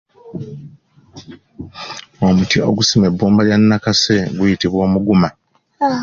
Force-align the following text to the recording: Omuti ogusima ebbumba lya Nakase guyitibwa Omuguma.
Omuti 2.27 2.57
ogusima 2.69 3.05
ebbumba 3.09 3.41
lya 3.47 3.57
Nakase 3.59 4.15
guyitibwa 4.37 4.79
Omuguma. 4.87 5.29